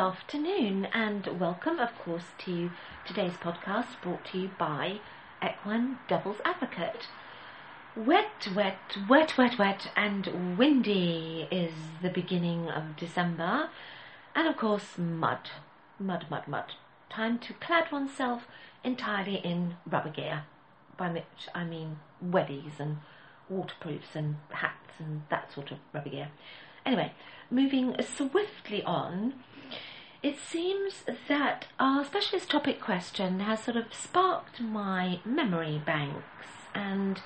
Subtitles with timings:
[0.00, 2.70] Afternoon, and welcome, of course, to
[3.06, 5.00] today's podcast brought to you by
[5.44, 7.08] Equine Devil's Advocate.
[7.94, 8.78] Wet, wet,
[9.10, 13.68] wet, wet, wet, and windy is the beginning of December,
[14.34, 15.50] and of course, mud,
[15.98, 16.72] mud, mud, mud.
[17.10, 18.48] Time to clad oneself
[18.82, 20.44] entirely in rubber gear,
[20.96, 23.00] by which I mean wellies and
[23.50, 26.30] waterproofs and hats and that sort of rubber gear.
[26.86, 27.12] Anyway,
[27.50, 29.34] moving swiftly on,
[30.22, 36.24] it seems that our specialist topic question has sort of sparked my memory banks,
[36.74, 37.22] and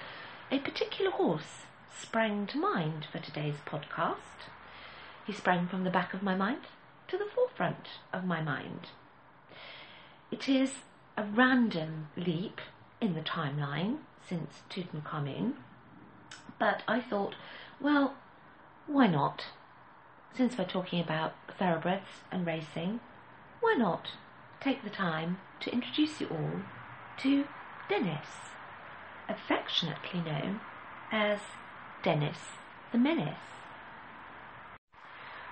[0.50, 4.46] a particular horse sprang to mind for today's podcast.
[5.26, 6.66] He sprang from the back of my mind
[7.08, 8.88] to the forefront of my mind.
[10.30, 10.70] It is
[11.16, 12.60] a random leap
[13.00, 13.98] in the timeline
[14.28, 15.54] since Tutankhamun,
[16.58, 17.34] but I thought,
[17.80, 18.14] well,
[18.86, 19.46] why not?
[20.36, 22.98] Since we're talking about thoroughbreds and racing,
[23.60, 24.08] why not
[24.60, 26.60] take the time to introduce you all
[27.18, 27.44] to
[27.88, 28.26] Dennis,
[29.28, 30.58] affectionately known
[31.12, 31.38] as
[32.02, 32.38] Dennis
[32.90, 33.38] the Menace.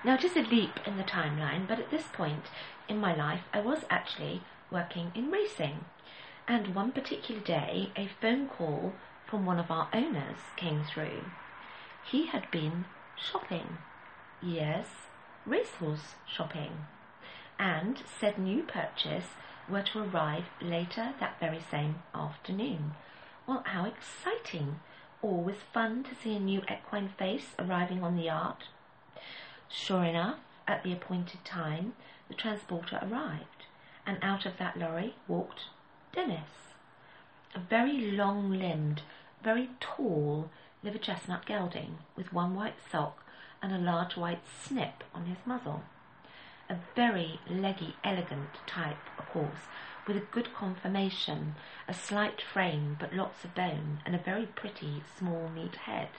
[0.03, 2.43] Now, it is a leap in the timeline, but at this point
[2.89, 5.85] in my life, I was actually working in racing.
[6.45, 8.91] And one particular day, a phone call
[9.25, 11.21] from one of our owners came through.
[12.11, 12.83] He had been
[13.15, 13.77] shopping.
[14.45, 14.87] Yes,
[15.45, 16.85] racehorse shopping.
[17.57, 19.27] And said new purchase
[19.69, 22.93] were to arrive later that very same afternoon.
[23.47, 24.81] Well, how exciting!
[25.21, 28.65] Always fun to see a new equine face arriving on the yard.
[29.69, 31.93] Sure enough, at the appointed time,
[32.27, 33.63] the transporter arrived,
[34.05, 35.69] and out of that lorry walked
[36.11, 36.73] Dennis,
[37.55, 39.03] a very long limbed,
[39.41, 40.49] very tall
[40.83, 43.22] liver chestnut gelding with one white sock
[43.63, 45.83] and a large white snip on his muzzle.
[46.69, 49.67] A very leggy, elegant type of horse
[50.05, 51.55] with a good conformation,
[51.87, 56.09] a slight frame but lots of bone, and a very pretty, small, neat head.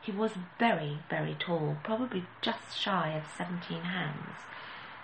[0.00, 4.38] He was very, very tall, probably just shy of 17 hands,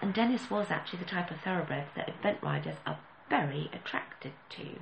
[0.00, 2.98] and Dennis was actually the type of thoroughbred that event riders are
[3.28, 4.78] very attracted to.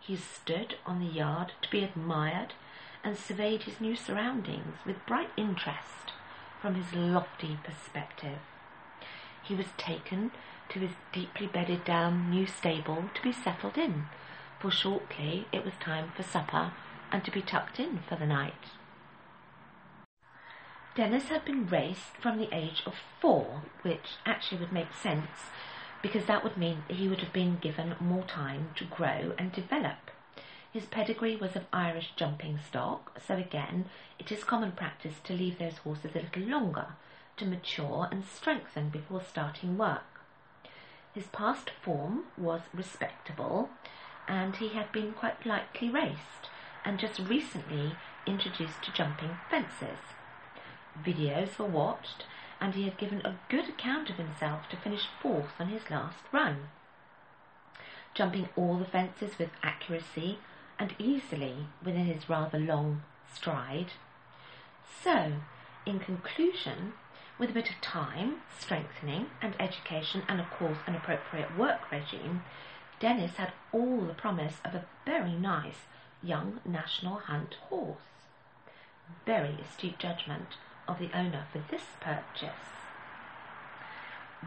[0.00, 2.54] He stood on the yard to be admired
[3.04, 6.12] and surveyed his new surroundings with bright interest
[6.60, 8.38] from his lofty perspective.
[9.42, 10.30] He was taken
[10.68, 14.06] to his deeply bedded down new stable to be settled in,
[14.60, 16.72] for shortly it was time for supper
[17.10, 18.70] and to be tucked in for the night.
[20.94, 25.50] Dennis had been raised from the age of four, which actually would make sense
[26.02, 29.52] because that would mean that he would have been given more time to grow and
[29.52, 30.11] develop.
[30.72, 35.58] His pedigree was of Irish jumping stock, so again, it is common practice to leave
[35.58, 36.86] those horses a little longer
[37.36, 40.22] to mature and strengthen before starting work.
[41.14, 43.68] His past form was respectable,
[44.26, 46.48] and he had been quite lightly raced,
[46.86, 47.96] and just recently
[48.26, 49.98] introduced to jumping fences.
[50.98, 52.24] Videos were watched,
[52.62, 56.24] and he had given a good account of himself to finish fourth on his last
[56.32, 56.68] run,
[58.14, 60.38] jumping all the fences with accuracy
[60.82, 61.54] and easily
[61.84, 63.92] within his rather long stride.
[65.04, 65.34] So,
[65.86, 66.94] in conclusion,
[67.38, 72.42] with a bit of time, strengthening, and education, and of course an appropriate work regime,
[72.98, 75.86] Dennis had all the promise of a very nice
[76.20, 78.26] young national hunt horse.
[79.24, 80.56] Very astute judgment
[80.88, 82.66] of the owner for this purchase.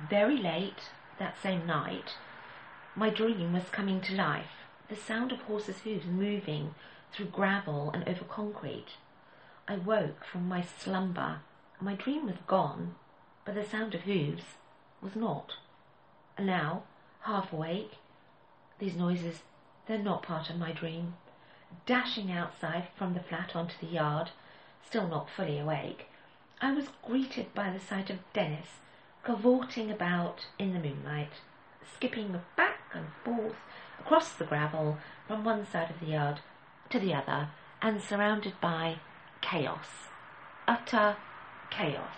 [0.10, 2.16] Very late that same night,
[2.94, 4.65] my dream was coming to life.
[4.88, 6.76] The sound of horses' hooves moving
[7.12, 8.98] through gravel and over concrete.
[9.68, 11.40] I woke from my slumber.
[11.82, 12.94] My dream was gone,
[13.46, 14.44] but the sound of hooves
[15.02, 15.56] was not.
[16.38, 16.84] And now,
[17.22, 17.94] half awake,
[18.78, 19.42] these noises,
[19.88, 21.16] they're not part of my dream.
[21.88, 24.30] Dashing outside from the flat onto the yard,
[24.86, 26.10] still not fully awake,
[26.62, 28.80] I was greeted by the sight of Dennis
[29.24, 31.42] cavorting about in the moonlight,
[31.96, 33.56] skipping back and forth
[34.00, 34.98] across the gravel
[35.28, 36.40] from one side of the yard
[36.90, 37.50] to the other,
[37.82, 38.98] and surrounded by
[39.42, 40.10] chaos.
[40.68, 41.18] Utter
[41.70, 42.16] chaos.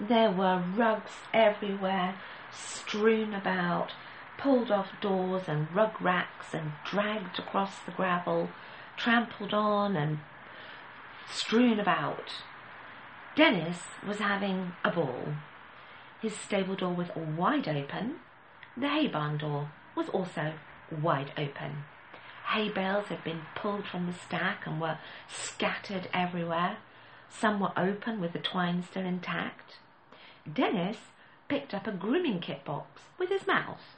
[0.00, 2.14] There were rugs everywhere,
[2.52, 3.92] strewn about,
[4.38, 8.50] pulled off doors and rug racks and dragged across the gravel,
[8.96, 10.20] trampled on and
[11.28, 12.32] strewn about.
[13.34, 15.34] Dennis was having a ball.
[16.20, 18.16] His stable door was wide open.
[18.76, 20.54] The hay barn door was also
[21.02, 21.84] wide open.
[22.52, 24.98] Hay bales had been pulled from the stack and were
[25.28, 26.78] scattered everywhere.
[27.28, 29.74] Some were open with the twine still intact.
[30.50, 30.96] Dennis
[31.48, 33.96] picked up a grooming kit box with his mouth.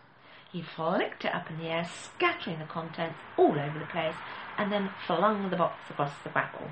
[0.51, 4.17] He flicked it up in the air, scattering the contents all over the place,
[4.59, 6.71] and then flung the box across the gravel.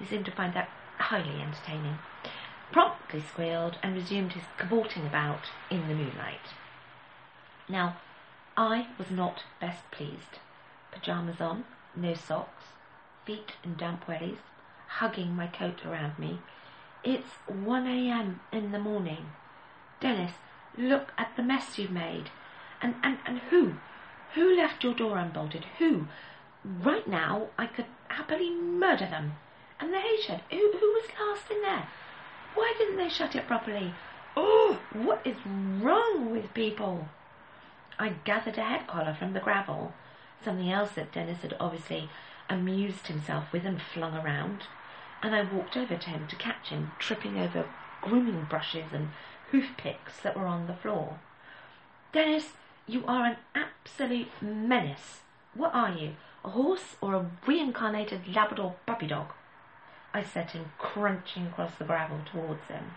[0.00, 1.98] He seemed to find that highly entertaining,
[2.72, 6.54] promptly squealed, and resumed his cavorting about in the moonlight.
[7.68, 7.98] Now,
[8.60, 10.40] I was not best pleased.
[10.90, 11.62] Pyjamas on,
[11.94, 12.64] no socks,
[13.24, 14.38] feet in damp wellies,
[14.88, 16.40] hugging my coat around me.
[17.04, 18.40] It's 1 a.m.
[18.50, 19.26] in the morning.
[20.00, 20.32] Dennis,
[20.76, 22.30] look at the mess you've made.
[22.82, 23.74] And, and, and who?
[24.34, 25.64] Who left your door unbolted?
[25.78, 26.08] Who?
[26.64, 29.34] Right now, I could happily murder them.
[29.78, 31.88] And the hay shed, who, who was last in there?
[32.56, 33.94] Why didn't they shut it properly?
[34.36, 37.06] Oh, what is wrong with people?
[37.98, 39.92] I gathered a head collar from the gravel,
[40.44, 42.08] something else that Dennis had obviously
[42.48, 44.64] amused himself with and flung around,
[45.22, 47.66] and I walked over to him to catch him tripping over
[48.00, 49.10] grooming brushes and
[49.50, 51.18] hoof picks that were on the floor.
[52.12, 52.52] Dennis,
[52.86, 55.20] you are an absolute menace.
[55.54, 56.14] What are you,
[56.44, 59.32] a horse or a reincarnated Labrador puppy dog?
[60.14, 62.92] I set him crunching across the gravel towards him.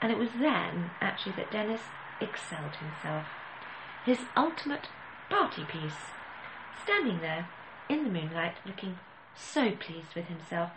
[0.00, 1.82] And it was then, actually, that Dennis
[2.20, 3.26] excelled himself.
[4.04, 4.88] His ultimate
[5.30, 6.10] party piece.
[6.82, 7.48] Standing there
[7.88, 8.98] in the moonlight, looking
[9.36, 10.70] so pleased with himself,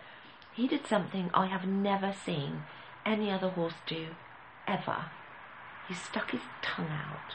[0.54, 2.64] he did something I have never seen
[3.04, 4.10] any other horse do,
[4.68, 5.06] ever.
[5.88, 7.34] He stuck his tongue out.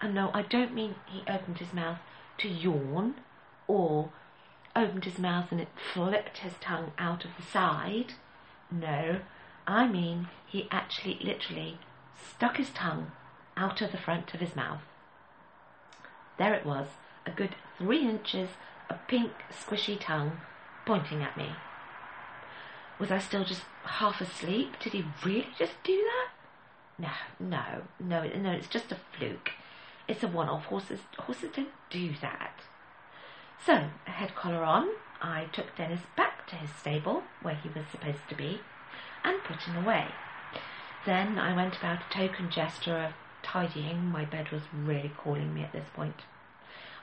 [0.00, 1.98] And no, I don't mean he opened his mouth
[2.38, 3.14] to yawn
[3.68, 4.10] or
[4.74, 8.14] opened his mouth and it flipped his tongue out of the side.
[8.72, 9.20] No,
[9.68, 11.78] I mean he actually literally
[12.16, 13.12] stuck his tongue
[13.56, 14.82] out of the front of his mouth.
[16.38, 16.88] There it was,
[17.26, 18.50] a good three inches
[18.90, 20.40] of pink, squishy tongue
[20.84, 21.50] pointing at me.
[22.98, 24.78] Was I still just half asleep?
[24.80, 26.30] Did he really just do that?
[26.96, 27.10] No,
[27.40, 29.50] no, no, no, it's just a fluke.
[30.06, 30.66] It's a one-off.
[30.66, 32.60] Horses, horses don't do that.
[33.64, 34.90] So, a head collar on,
[35.20, 38.60] I took Dennis back to his stable, where he was supposed to be,
[39.24, 40.08] and put him away.
[41.06, 43.12] Then I went about a token gesture of
[43.44, 44.06] tidying.
[44.06, 46.22] My bed was really calling me at this point.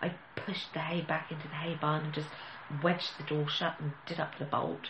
[0.02, 2.28] I pushed the hay back into the hay barn and just
[2.84, 4.90] wedged the door shut and did up the bolt.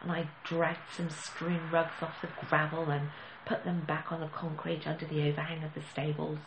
[0.00, 3.10] And I dragged some strewn rugs off the gravel and
[3.44, 6.38] put them back on the concrete under the overhang of the stables.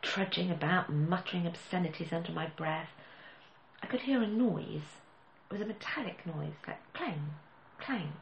[0.00, 2.90] Trudging about, muttering obscenities under my breath,
[3.82, 4.98] I could hear a noise.
[5.50, 7.30] It was a metallic noise, like clang,
[7.80, 8.12] clang.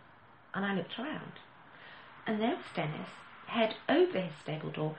[0.55, 1.33] And I looked around.
[2.27, 3.09] And there was Dennis,
[3.47, 4.97] head over his stable door,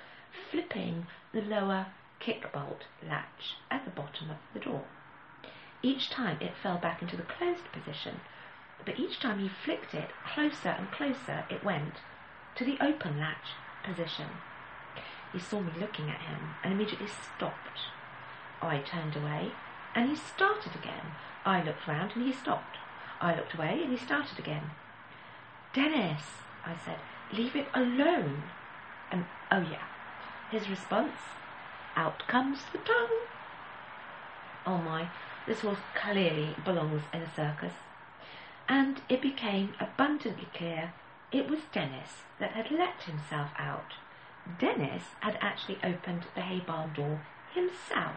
[0.51, 1.88] flipping the lower
[2.20, 4.84] kick bolt latch at the bottom of the door.
[5.82, 8.20] Each time it fell back into the closed position,
[8.86, 11.96] but each time he flicked it, closer and closer it went
[12.56, 13.53] to the open latch
[13.84, 14.27] position.
[15.34, 17.79] He saw me looking at him and immediately stopped.
[18.62, 19.51] I turned away
[19.94, 21.15] and he started again.
[21.46, 22.77] I looked round and he stopped.
[23.22, 24.72] I looked away and he started again.
[25.74, 26.24] Dennis,
[26.65, 27.00] I said,
[27.32, 28.44] leave it alone.
[29.12, 29.86] And oh yeah,
[30.51, 31.20] his response,
[31.96, 33.20] out comes the tongue.
[34.66, 35.10] Oh my,
[35.46, 37.74] this horse clearly belongs in a circus.
[38.68, 40.94] And it became abundantly clear
[41.32, 43.94] it was Dennis that had let himself out.
[44.60, 47.22] Dennis had actually opened the hay barn door
[47.54, 48.16] himself.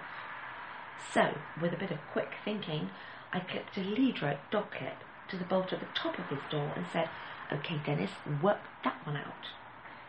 [1.13, 2.91] So, with a bit of quick thinking,
[3.33, 6.39] I clipped a lead rope dog clip to the bolt at the top of his
[6.51, 7.09] door and said,
[7.51, 8.11] OK, Dennis,
[8.43, 9.49] work that one out.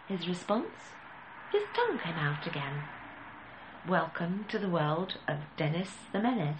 [0.08, 0.94] His response?
[1.52, 2.84] His tongue came out again.
[3.86, 6.56] Welcome to the world of Dennis the Menace.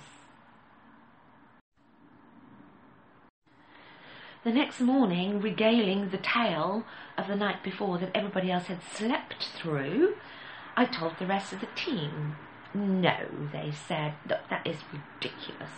[4.44, 6.84] The next morning, regaling the tale
[7.18, 10.16] of the night before that everybody else had slept through,
[10.76, 12.36] I told the rest of the team.
[12.74, 13.16] No,
[13.54, 15.72] they said, look, that is ridiculous.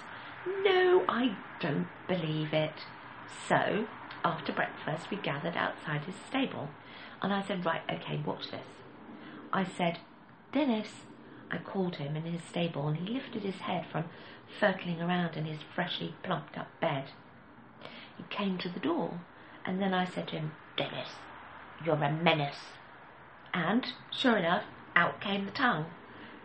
[0.63, 2.85] No, I don't believe it.
[3.47, 3.85] So,
[4.25, 6.69] after breakfast, we gathered outside his stable,
[7.21, 8.82] and I said, right, okay, watch this.
[9.53, 9.99] I said,
[10.51, 10.87] Dennis,
[11.51, 14.05] I called him in his stable, and he lifted his head from
[14.59, 17.05] furtling around in his freshly plumped up bed.
[18.17, 19.19] He came to the door,
[19.63, 21.09] and then I said to him, Dennis,
[21.85, 22.73] you're a menace.
[23.53, 24.63] And, sure enough,
[24.95, 25.85] out came the tongue.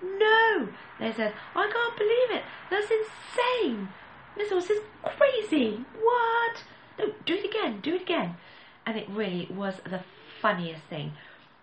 [0.02, 0.68] No,
[1.00, 2.44] they said, I can't believe it.
[2.70, 3.88] That's insane.
[4.36, 5.84] Miss Horse is crazy.
[6.02, 6.62] What?
[6.98, 8.36] No, do it again, do it again.
[8.84, 10.02] And it really was the
[10.42, 11.12] funniest thing.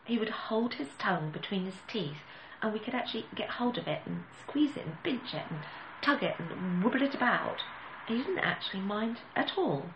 [0.06, 2.20] He would hold his tongue between his teeth,
[2.62, 5.60] and we could actually get hold of it and squeeze it and pinch it and
[6.02, 7.64] tug it and wibble it about.
[8.08, 9.88] He didn't actually mind at all.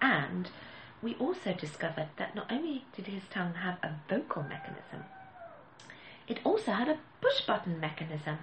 [0.00, 0.50] And
[1.02, 5.04] we also discovered that not only did his tongue have a vocal mechanism,
[6.28, 8.38] it also had a push button mechanism.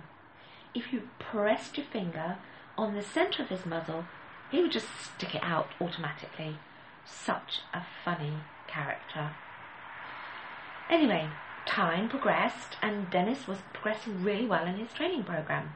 [0.75, 2.37] If you pressed your finger
[2.77, 4.05] on the centre of his muzzle,
[4.51, 6.57] he would just stick it out automatically.
[7.05, 8.33] Such a funny
[8.67, 9.31] character.
[10.89, 11.29] Anyway,
[11.65, 15.73] time progressed and Dennis was progressing really well in his training program.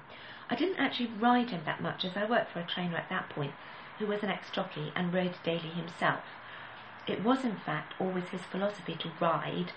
[0.49, 3.29] I didn't actually ride him that much as I worked for a trainer at that
[3.29, 3.53] point
[3.99, 6.23] who was an ex-jockey and rode daily himself.
[7.07, 9.73] It was in fact always his philosophy to ride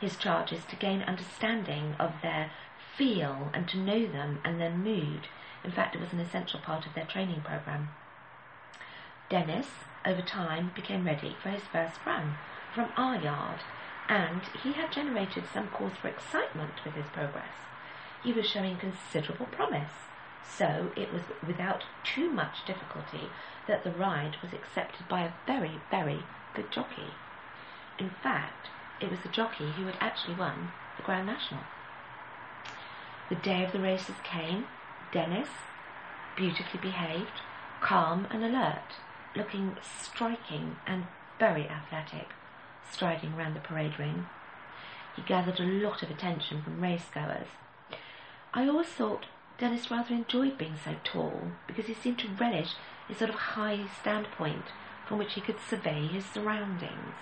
[0.00, 2.50] his charges to gain understanding of their
[2.96, 5.28] feel and to know them and their mood.
[5.64, 7.90] In fact, it was an essential part of their training program.
[9.28, 9.68] Dennis,
[10.04, 12.36] over time, became ready for his first run
[12.74, 13.60] from our yard,
[14.08, 17.54] and he had generated some cause for excitement with his progress.
[18.22, 19.92] He was showing considerable promise,
[20.48, 23.28] so it was without too much difficulty
[23.66, 26.24] that the ride was accepted by a very, very
[26.54, 27.12] good jockey.
[27.98, 28.68] In fact,
[29.00, 31.60] it was the jockey who had actually won the Grand National.
[33.28, 34.66] The day of the races came.
[35.12, 35.48] Dennis,
[36.36, 37.40] beautifully behaved,
[37.80, 38.96] calm and alert,
[39.36, 41.06] looking striking and
[41.38, 42.28] very athletic,
[42.90, 44.26] striding around the parade ring.
[45.16, 47.48] He gathered a lot of attention from racegoers.
[48.54, 49.26] I always thought
[49.58, 52.74] Dennis rather enjoyed being so tall because he seemed to relish
[53.10, 54.66] a sort of high standpoint
[55.06, 57.16] from which he could survey his surroundings.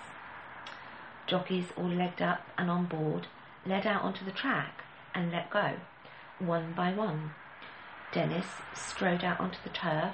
[1.25, 3.27] Jockeys all legged up and on board,
[3.65, 4.83] led out onto the track
[5.13, 5.73] and let go,
[6.39, 7.31] one by one.
[8.13, 10.13] Dennis strode out onto the turf.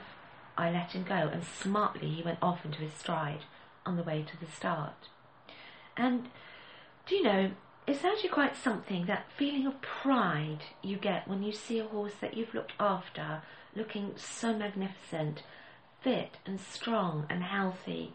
[0.57, 3.41] I let him go, and smartly he went off into his stride
[3.85, 5.09] on the way to the start.
[5.95, 6.29] And
[7.05, 7.51] do you know,
[7.85, 12.13] it's actually quite something that feeling of pride you get when you see a horse
[12.21, 13.41] that you've looked after
[13.75, 15.43] looking so magnificent,
[16.01, 18.13] fit and strong and healthy,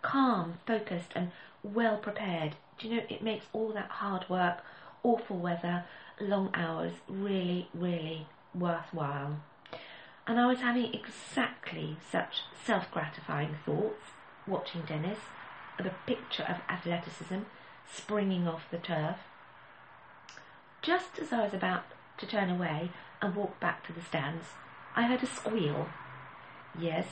[0.00, 1.30] calm, focused, and
[1.62, 2.56] well prepared.
[2.78, 4.64] Do you know, it makes all that hard work,
[5.02, 5.84] awful weather,
[6.20, 9.40] long hours really, really worthwhile.
[10.26, 14.12] And I was having exactly such self gratifying thoughts
[14.46, 15.18] watching Dennis,
[15.78, 17.40] of a picture of athleticism
[17.90, 19.16] springing off the turf.
[20.80, 21.84] Just as I was about
[22.18, 24.46] to turn away and walk back to the stands,
[24.96, 25.88] I heard a squeal.
[26.78, 27.06] Yes,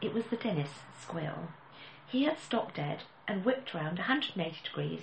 [0.00, 1.48] it was the Dennis squeal.
[2.06, 5.00] He had stopped dead and whipped round 180 degrees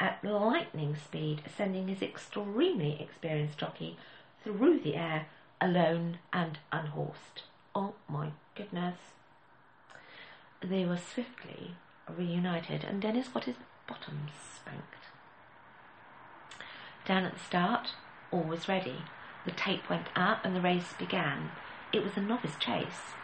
[0.00, 3.96] at lightning speed, sending his extremely experienced jockey
[4.42, 5.26] through the air,
[5.60, 7.44] alone and unhorsed.
[7.74, 8.96] Oh my goodness.
[10.60, 11.76] They were swiftly
[12.08, 13.56] reunited, and Dennis got his
[13.86, 15.06] bottom spanked.
[17.04, 17.90] Down at the start,
[18.30, 19.02] all was ready.
[19.44, 21.50] The tape went up and the race began.
[21.92, 23.14] It was a novice chase.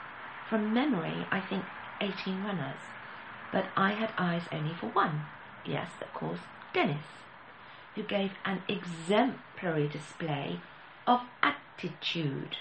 [0.49, 1.65] From memory, I think
[2.01, 2.81] 18 runners
[3.53, 5.27] but I had eyes only for one.
[5.65, 6.41] Yes, of course,
[6.73, 7.05] Dennis,
[7.95, 10.61] who gave an exemplary display
[11.07, 12.57] of attitude.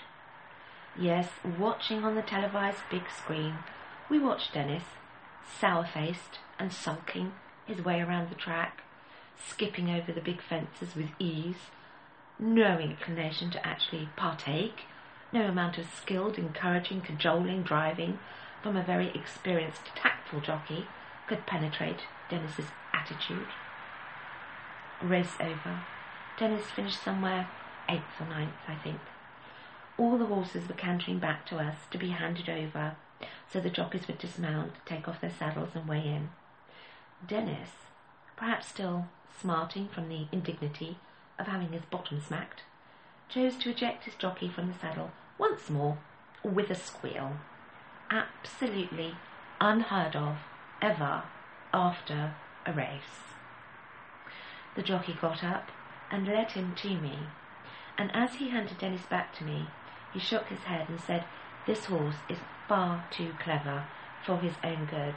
[0.97, 3.55] Yes, watching on the televised big screen,
[4.09, 4.83] we watched Dennis,
[5.59, 7.33] sour faced and sulking
[7.65, 8.81] his way around the track,
[9.49, 11.69] skipping over the big fences with ease,
[12.39, 14.81] no inclination to actually partake,
[15.33, 18.19] no amount of skilled, encouraging, cajoling driving
[18.61, 20.87] from a very experienced, tactful jockey
[21.27, 23.47] could penetrate Dennis's attitude.
[25.01, 25.81] Race over.
[26.39, 27.49] Dennis finished somewhere
[27.89, 28.99] eighth or ninth, I think.
[29.97, 32.95] All the horses were cantering back to us to be handed over,
[33.51, 36.29] so the jockeys would dismount, take off their saddles, and weigh in.
[37.25, 37.71] Dennis,
[38.35, 39.07] perhaps still
[39.39, 40.97] smarting from the indignity
[41.39, 42.63] of having his bottom smacked,
[43.29, 45.97] chose to eject his jockey from the saddle once more
[46.43, 47.33] with a squeal
[48.09, 49.15] absolutely
[49.59, 50.37] unheard of
[50.81, 51.23] ever
[51.73, 53.33] after a race.
[54.75, 55.71] The jockey got up
[56.11, 57.19] and led him to me,
[57.97, 59.67] and as he handed Dennis back to me,
[60.13, 61.25] he shook his head and said,
[61.65, 63.85] This horse is far too clever
[64.25, 65.15] for his own good,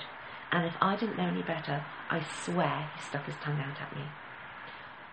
[0.53, 3.95] and if I didn't know any better, I swear he stuck his tongue out at
[3.95, 4.03] me.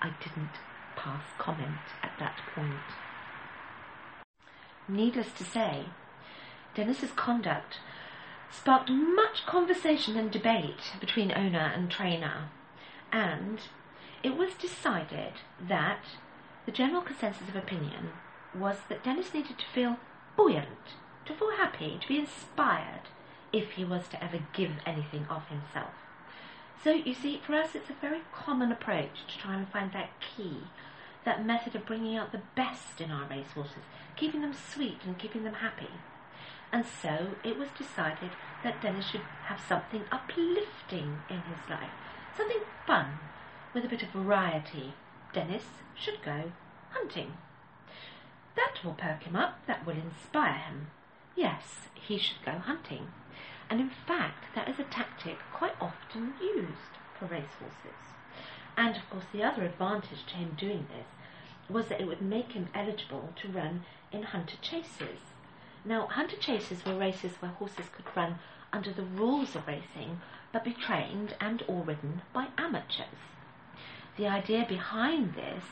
[0.01, 0.60] I didn't
[0.96, 2.74] pass comment at that point.
[4.88, 5.86] Needless to say,
[6.75, 7.79] Dennis's conduct
[8.50, 12.50] sparked much conversation and debate between owner and trainer,
[13.12, 13.60] and
[14.24, 16.03] it was decided that
[16.65, 18.12] the general consensus of opinion
[18.56, 19.98] was that Dennis needed to feel
[20.36, 20.96] buoyant,
[21.27, 23.10] to feel happy, to be inspired
[23.53, 25.91] if he was to ever give anything of himself.
[26.84, 30.12] So, you see, for us, it's a very common approach to try and find that
[30.19, 30.57] key,
[31.25, 33.84] that method of bringing out the best in our racehorses,
[34.15, 35.89] keeping them sweet and keeping them happy.
[36.72, 38.31] And so it was decided
[38.63, 41.91] that Dennis should have something uplifting in his life,
[42.36, 43.19] something fun,
[43.74, 44.93] with a bit of variety.
[45.34, 45.63] Dennis
[45.96, 46.51] should go
[46.91, 47.34] hunting.
[48.55, 50.88] That will perk him up, that will inspire him.
[51.38, 53.12] Yes, he should go hunting.
[53.70, 58.01] And in fact, that is a tactic quite often used for racehorses.
[58.75, 61.06] And of course, the other advantage to him doing this
[61.70, 65.20] was that it would make him eligible to run in hunter chases.
[65.86, 68.39] Now, hunter chases were races where horses could run
[68.74, 73.22] under the rules of racing, but be trained and or ridden by amateurs.
[74.17, 75.63] The idea behind this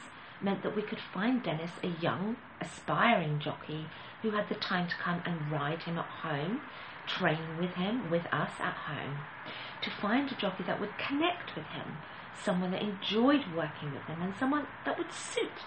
[0.41, 3.85] meant that we could find Dennis a young, aspiring jockey
[4.25, 6.59] who had the time to come and ride him at home,
[7.05, 9.19] train with him, with us at home,
[9.83, 11.97] to find a jockey that would connect with him,
[12.43, 15.61] someone that enjoyed working with him, and someone that would suit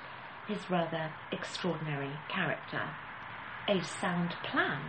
[0.49, 2.83] his rather extraordinary character.
[3.69, 4.81] A sound plan.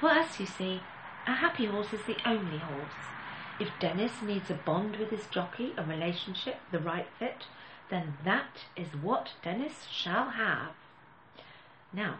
[0.00, 0.80] For us, you see,
[1.26, 3.04] a happy horse is the only horse.
[3.60, 7.44] If Dennis needs a bond with his jockey, a relationship, the right fit,
[7.90, 10.72] then that is what Dennis shall have.
[11.92, 12.16] Now,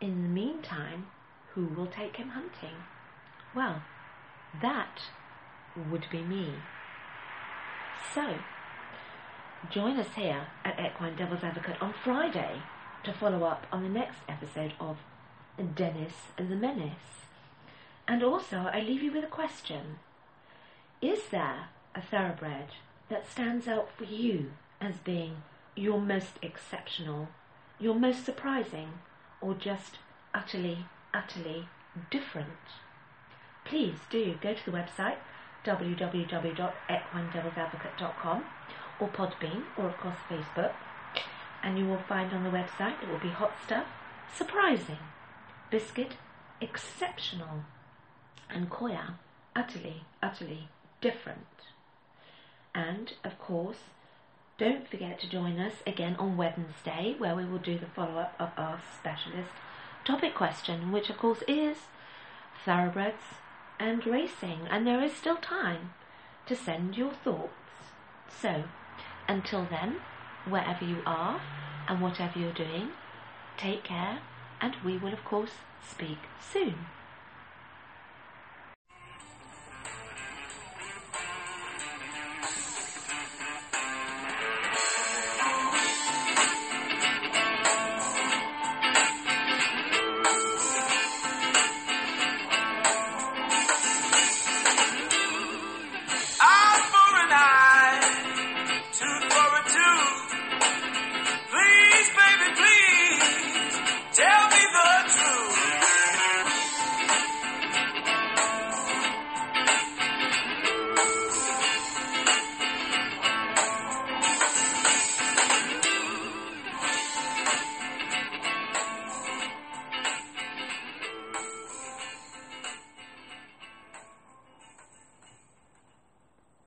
[0.00, 1.06] in the meantime,
[1.54, 2.76] who will take him hunting?
[3.54, 3.82] Well,
[4.60, 5.00] that
[5.90, 6.54] would be me.
[8.14, 8.38] So,
[9.70, 12.62] join us here at Equine Devil's Advocate on Friday
[13.04, 14.98] to follow up on the next episode of
[15.74, 17.26] Dennis and the Menace.
[18.06, 19.98] And also, I leave you with a question.
[21.00, 22.68] Is there a thoroughbred
[23.08, 25.42] that stands out for you as being
[25.74, 27.28] your most exceptional,
[27.78, 28.92] your most surprising,
[29.40, 29.98] or just
[30.34, 31.68] utterly, utterly
[32.10, 32.48] different?
[33.64, 35.18] Please do go to the website
[35.64, 38.44] www.equinedevilsadvocate.com
[39.00, 40.72] or Podbean or of course Facebook
[41.66, 43.86] and you will find on the website it will be hot stuff,
[44.32, 45.00] surprising,
[45.68, 46.12] biscuit,
[46.60, 47.64] exceptional,
[48.48, 49.14] and Koya,
[49.56, 50.68] utterly, utterly
[51.00, 51.48] different.
[52.72, 53.78] And of course,
[54.58, 58.34] don't forget to join us again on Wednesday where we will do the follow up
[58.38, 59.50] of our specialist
[60.04, 61.76] topic question, which of course is
[62.64, 63.36] thoroughbreds
[63.78, 65.92] and racing, and there is still time
[66.46, 67.52] to send your thoughts.
[68.40, 68.64] So,
[69.28, 69.96] until then,
[70.48, 71.40] wherever you are
[71.86, 72.90] and whatever you're doing,
[73.58, 74.20] take care,
[74.60, 75.52] and we will, of course,
[75.86, 76.86] speak soon.